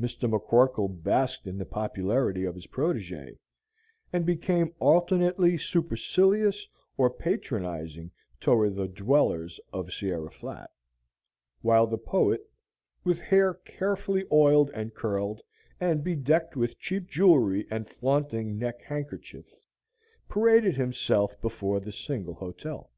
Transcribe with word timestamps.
Mr. 0.00 0.26
McCorkle 0.26 0.88
basked 1.02 1.46
in 1.46 1.58
the 1.58 1.66
popularity 1.66 2.46
of 2.46 2.54
his 2.54 2.66
protege, 2.68 3.36
and 4.10 4.24
became 4.24 4.74
alternately 4.78 5.58
supercilious 5.58 6.66
or 6.96 7.10
patronizing 7.10 8.10
toward 8.40 8.74
the 8.74 8.88
dwellers 8.88 9.60
of 9.74 9.92
Sierra 9.92 10.30
Flat; 10.30 10.70
while 11.60 11.86
the 11.86 11.98
poet, 11.98 12.48
with 13.04 13.20
hair 13.20 13.52
carefully 13.66 14.24
oiled 14.32 14.70
and 14.70 14.94
curled, 14.94 15.42
and 15.78 16.02
bedecked 16.02 16.56
with 16.56 16.78
cheap 16.78 17.06
jewelry 17.06 17.66
and 17.70 17.86
flaunting 17.86 18.58
neck 18.58 18.80
handkerchief, 18.80 19.44
paraded 20.26 20.76
himself 20.76 21.38
before 21.42 21.80
the 21.80 21.92
single 21.92 22.32
hotel. 22.36 22.90